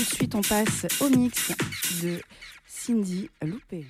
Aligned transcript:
tout 0.00 0.10
de 0.10 0.14
suite, 0.14 0.34
on 0.34 0.40
passe 0.40 0.86
au 1.00 1.10
mix 1.10 1.52
de 2.02 2.22
Cindy 2.66 3.28
Loupé. 3.42 3.84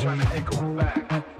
trying 0.00 0.18
to 0.18 0.26
echo 0.34 0.74
back. 0.76 1.39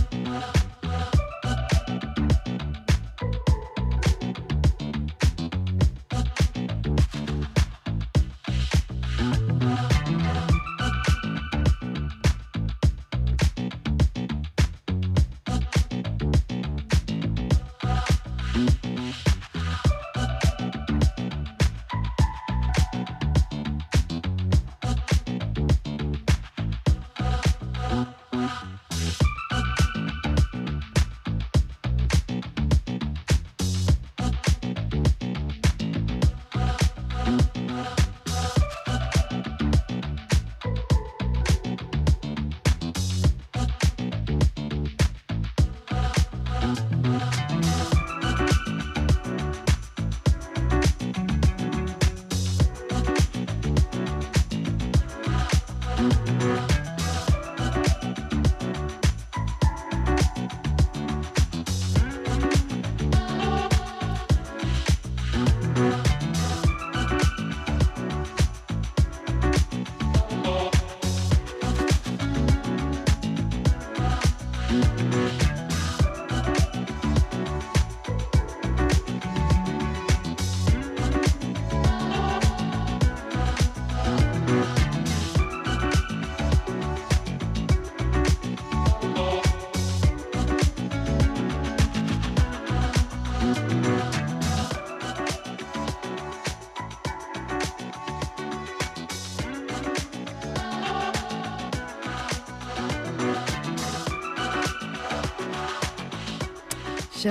Uh 0.00 0.40
-huh. 0.40 0.69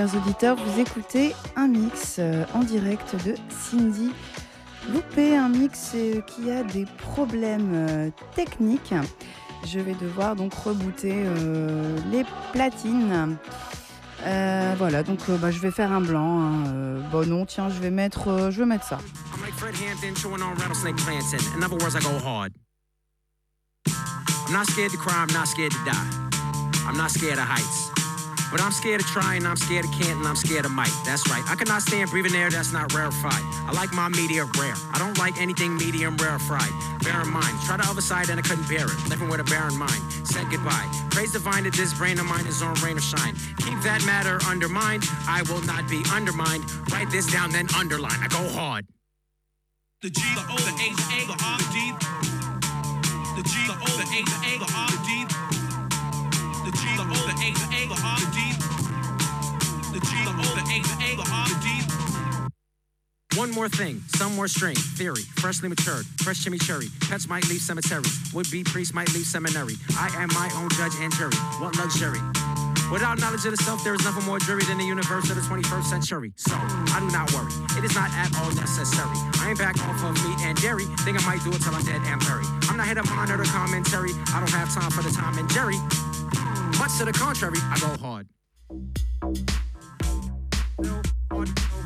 Chers 0.00 0.16
auditeurs, 0.16 0.56
vous 0.56 0.80
écoutez 0.80 1.34
un 1.56 1.68
mix 1.68 2.16
euh, 2.18 2.46
en 2.54 2.60
direct 2.60 3.14
de 3.26 3.34
Cindy 3.50 4.14
Loupé, 4.90 5.36
un 5.36 5.50
mix 5.50 5.92
euh, 5.94 6.22
qui 6.22 6.50
a 6.50 6.62
des 6.62 6.86
problèmes 6.86 7.74
euh, 7.74 8.10
techniques. 8.34 8.94
Je 9.66 9.78
vais 9.78 9.92
devoir 9.92 10.36
donc 10.36 10.54
rebooter 10.54 11.22
les 12.10 12.24
platines. 12.50 13.36
voilà, 14.78 15.02
donc 15.02 15.18
bah, 15.32 15.50
je 15.50 15.58
vais 15.58 15.70
faire 15.70 15.92
un 15.92 16.00
blanc. 16.00 16.40
Hein. 16.40 17.02
bon 17.12 17.28
non, 17.28 17.44
tiens, 17.44 17.68
je 17.68 17.78
vais 17.78 17.90
mettre, 17.90 18.48
je 18.50 18.60
vais 18.60 18.66
mettre 18.66 18.86
ça. 18.86 18.96
I'm 24.48 24.54
not 24.54 24.64
scared 24.64 24.92
to 24.92 24.96
cry, 24.96 25.12
I'm 25.12 25.34
not 25.34 25.46
scared 25.46 25.72
to 25.72 25.84
die. 25.84 25.92
I'm 26.88 26.96
not 26.96 27.10
scared 27.10 27.38
of 27.38 27.44
heights. 27.44 27.99
But 28.50 28.60
I'm 28.60 28.72
scared 28.72 29.00
of 29.00 29.06
trying, 29.06 29.46
I'm 29.46 29.56
scared 29.56 29.84
of 29.84 29.92
can't, 29.92 30.18
and 30.18 30.26
I'm 30.26 30.36
scared 30.36 30.64
of 30.64 30.72
might. 30.72 30.92
That's 31.04 31.28
right. 31.30 31.42
I 31.48 31.54
cannot 31.54 31.82
stand 31.82 32.10
breathing 32.10 32.34
air 32.34 32.50
that's 32.50 32.72
not 32.72 32.92
rarefied. 32.92 33.42
I 33.66 33.72
like 33.72 33.92
my 33.92 34.08
media 34.08 34.44
rare. 34.58 34.74
I 34.92 34.98
don't 34.98 35.16
like 35.18 35.40
anything 35.40 35.76
medium 35.76 36.16
rarefied. 36.16 36.70
Bear 37.02 37.20
in 37.22 37.30
mind, 37.30 37.56
try 37.64 37.76
the 37.76 37.86
other 37.88 38.00
side 38.00 38.28
and 38.28 38.38
I 38.38 38.42
couldn't 38.42 38.68
bear 38.68 38.86
it. 38.86 39.08
Living 39.08 39.28
with 39.28 39.40
a 39.40 39.44
barren 39.44 39.76
mind. 39.76 40.00
Said 40.24 40.50
goodbye. 40.50 40.86
Praise 41.10 41.32
divine 41.32 41.64
that 41.64 41.74
this 41.74 41.94
brain 41.94 42.18
of 42.18 42.26
mine 42.26 42.46
is 42.46 42.62
on 42.62 42.74
rain 42.82 42.96
or 42.96 43.00
shine. 43.00 43.34
Keep 43.58 43.80
that 43.82 44.02
matter 44.04 44.38
undermined. 44.46 45.04
I 45.28 45.42
will 45.48 45.62
not 45.62 45.88
be 45.88 46.02
undermined. 46.12 46.64
Write 46.90 47.10
this 47.10 47.30
down, 47.30 47.50
then 47.50 47.66
underline. 47.76 48.18
I 48.20 48.28
go 48.28 48.42
hard. 48.48 48.86
The 50.02 50.10
G, 50.10 50.20
the 50.34 50.40
O, 50.40 50.56
the 50.56 50.74
H, 50.80 50.96
the 50.96 51.36
R, 51.44 51.58
the 51.58 51.68
D. 51.70 51.92
The 53.36 53.42
G, 53.42 53.66
the 53.66 53.74
O, 53.74 53.88
the 53.96 54.06
H, 54.10 54.28
A, 54.48 54.58
the 54.58 54.72
R, 54.74 54.90
the 54.90 54.98
D. 55.06 55.29
One 63.40 63.52
more 63.52 63.70
thing, 63.70 64.04
some 64.16 64.36
more 64.36 64.48
string, 64.48 64.76
theory, 64.76 65.22
freshly 65.40 65.70
matured, 65.70 66.04
fresh 66.20 66.44
chimichurri. 66.44 66.90
Pets 67.08 67.26
might 67.26 67.48
leave 67.48 67.62
cemeteries, 67.62 68.20
would 68.34 68.44
be 68.50 68.62
priests 68.62 68.92
might 68.92 69.10
leave 69.14 69.24
seminary. 69.24 69.76
I 69.96 70.12
am 70.20 70.28
my 70.36 70.50
own 70.60 70.68
judge 70.76 70.92
and 71.00 71.10
jury. 71.14 71.32
What 71.56 71.74
luxury? 71.78 72.20
Without 72.92 73.18
knowledge 73.18 73.46
of 73.46 73.56
the 73.56 73.62
self, 73.64 73.82
there 73.82 73.94
is 73.94 74.04
nothing 74.04 74.26
more 74.26 74.38
dreary 74.40 74.64
than 74.64 74.76
the 74.76 74.84
universe 74.84 75.30
of 75.30 75.36
the 75.36 75.40
21st 75.40 75.84
century. 75.84 76.34
So, 76.36 76.52
I 76.52 77.00
do 77.00 77.08
not 77.16 77.32
worry. 77.32 77.48
It 77.80 77.84
is 77.88 77.94
not 77.94 78.12
at 78.12 78.28
all 78.36 78.52
necessary. 78.52 79.16
I 79.40 79.48
ain't 79.48 79.58
back 79.58 79.80
off 79.88 80.04
of 80.04 80.12
meat 80.28 80.44
and 80.44 80.60
dairy. 80.60 80.84
Think 81.08 81.16
I 81.16 81.24
might 81.24 81.42
do 81.42 81.48
it 81.48 81.62
till 81.62 81.74
I'm 81.74 81.82
dead 81.82 82.02
and 82.04 82.20
buried. 82.20 82.44
I'm 82.68 82.76
not 82.76 82.84
here 82.84 82.96
to 82.96 83.08
monitor 83.08 83.44
commentary. 83.44 84.12
I 84.36 84.44
don't 84.44 84.52
have 84.52 84.68
time 84.68 84.90
for 84.90 85.00
the 85.00 85.08
Tom 85.16 85.38
and 85.38 85.48
Jerry. 85.48 85.80
Much 86.76 86.92
to 86.98 87.06
the 87.08 87.16
contrary, 87.16 87.56
I 87.72 87.80
go 87.80 87.96
hard. 87.96 88.28
I 91.32 91.34
go 91.34 91.79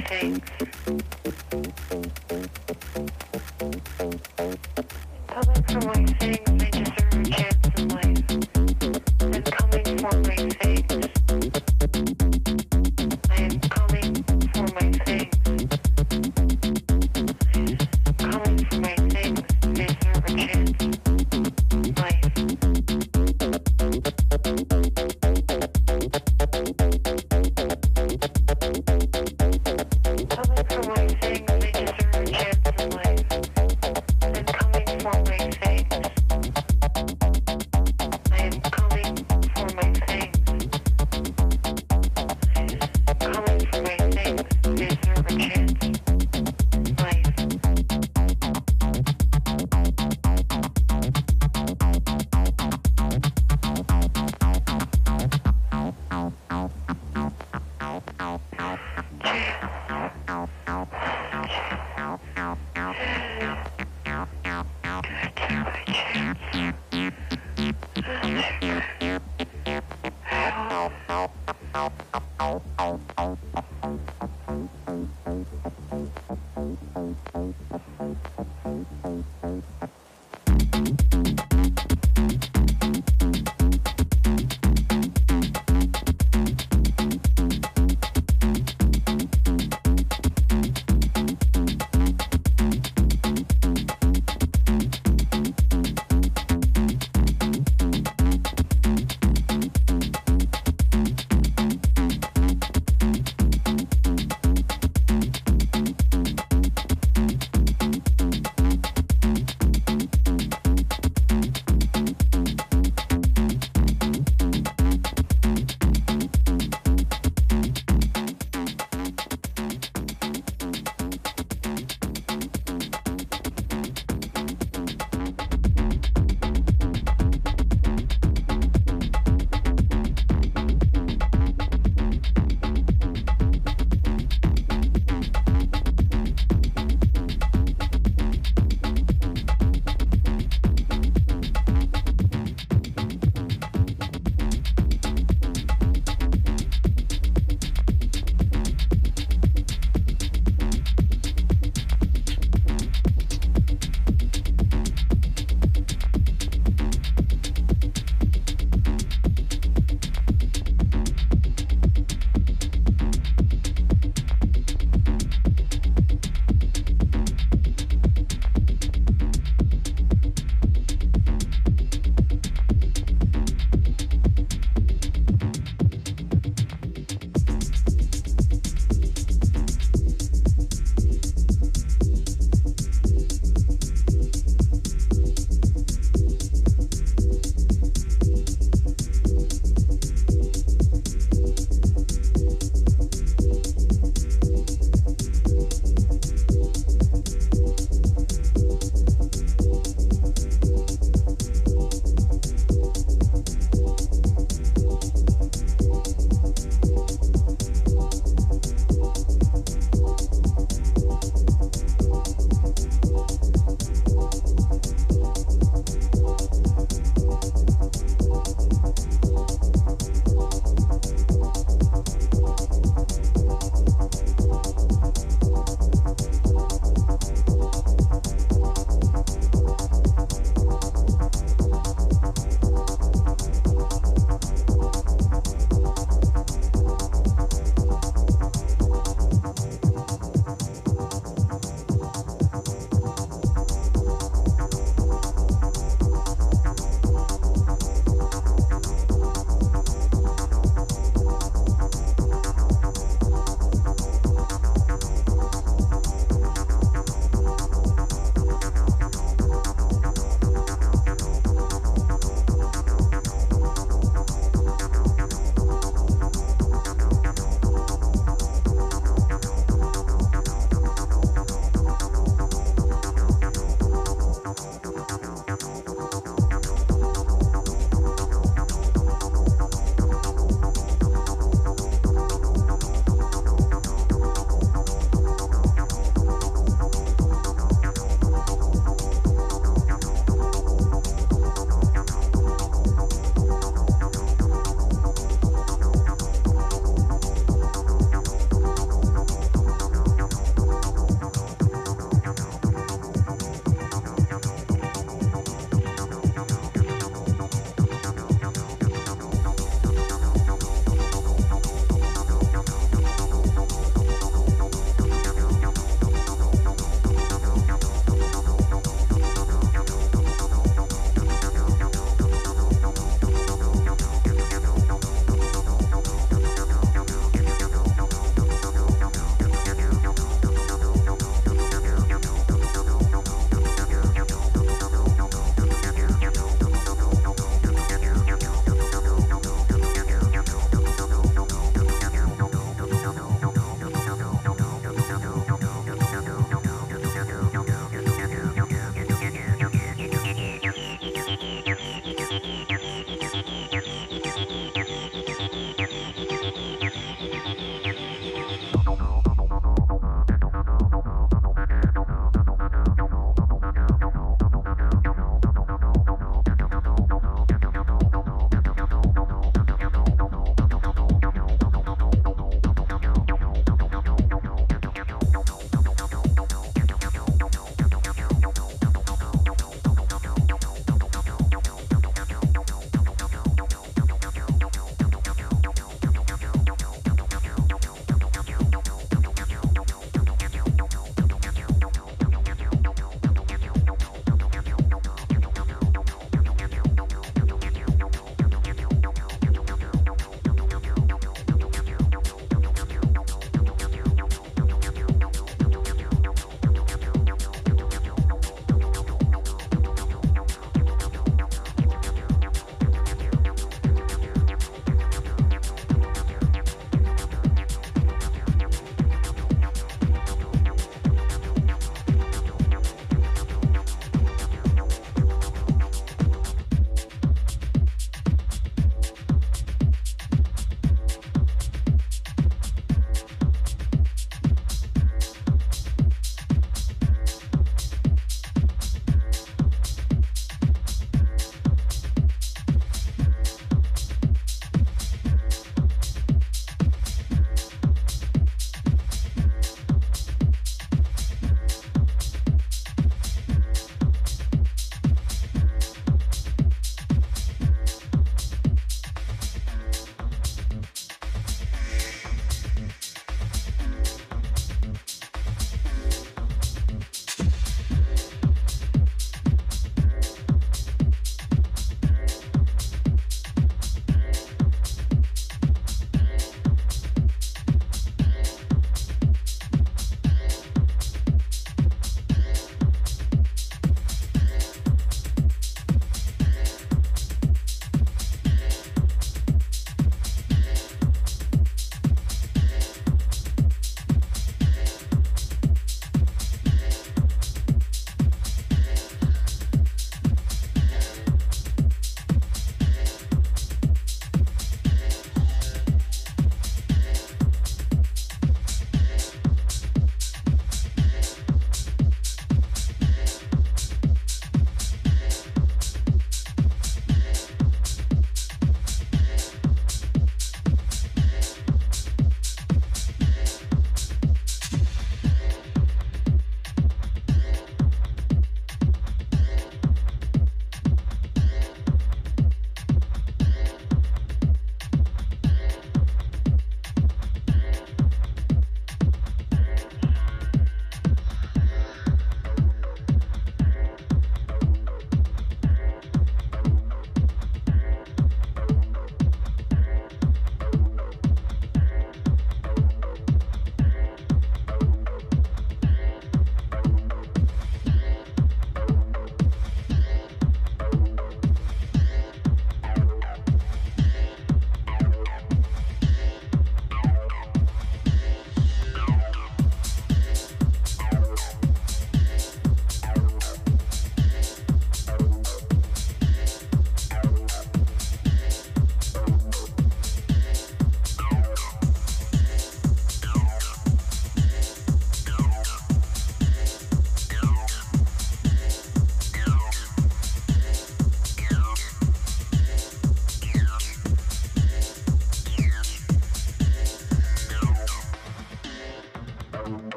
things. 0.00 0.40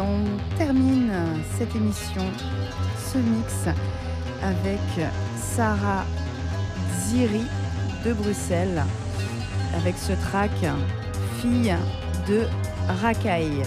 On 0.00 0.24
termine 0.56 1.12
cette 1.56 1.74
émission, 1.74 2.22
ce 3.12 3.18
mix, 3.18 3.66
avec 4.42 5.10
Sarah 5.36 6.04
Ziri 7.00 7.44
de 8.04 8.12
Bruxelles, 8.12 8.82
avec 9.76 9.96
ce 9.96 10.12
track 10.12 10.50
Fille 11.40 11.74
de 12.28 12.46
Racaille. 13.00 13.64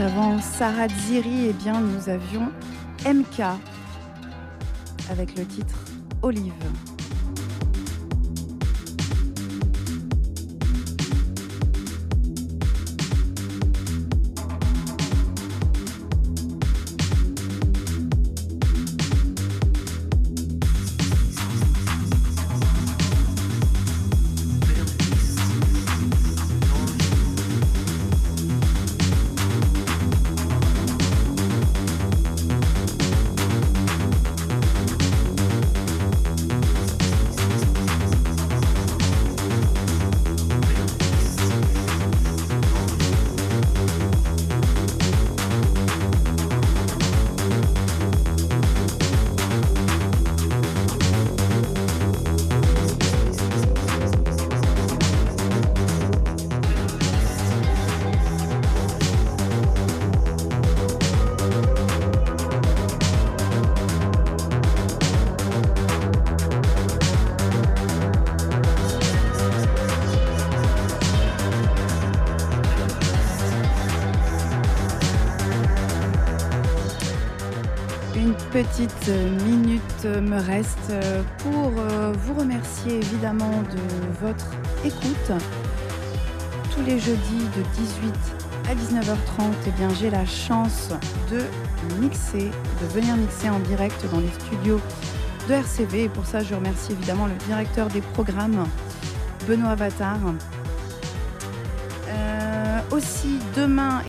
Avant 0.00 0.40
Sarah 0.40 0.88
Ziri, 0.88 1.48
eh 1.50 1.52
bien, 1.52 1.80
nous 1.80 2.08
avions 2.08 2.50
MK 3.06 3.40
avec 5.10 5.36
le 5.36 5.44
titre 5.44 5.74
Olive. 6.22 6.52
Petite 78.86 79.08
minute 79.44 80.04
me 80.04 80.40
reste 80.40 80.92
pour 81.38 81.72
euh, 81.76 82.12
vous 82.24 82.34
remercier 82.34 82.96
évidemment 82.96 83.62
de 83.62 84.26
votre 84.26 84.46
écoute. 84.84 85.32
Tous 86.74 86.82
les 86.86 86.98
jeudis 86.98 87.44
de 87.56 87.62
18 87.74 88.14
à 88.70 88.74
19h30, 88.74 89.52
eh 89.66 89.70
bien, 89.72 89.88
j'ai 90.00 90.08
la 90.08 90.24
chance 90.24 90.90
de 91.30 91.40
mixer, 92.00 92.50
de 92.80 92.86
venir 92.94 93.16
mixer 93.16 93.50
en 93.50 93.58
direct 93.58 94.02
dans 94.10 94.20
les 94.20 94.30
studios 94.46 94.80
de 95.46 95.54
RCV. 95.54 96.04
Et 96.04 96.08
pour 96.08 96.24
ça, 96.24 96.42
je 96.42 96.54
remercie 96.54 96.92
évidemment 96.92 97.26
le 97.26 97.34
directeur 97.46 97.88
des 97.88 98.00
programmes, 98.00 98.64
Benoît 99.46 99.74
Vattard. 99.74 100.20
Euh, 102.08 102.80
aussi, 102.92 103.40
demain 103.54 103.98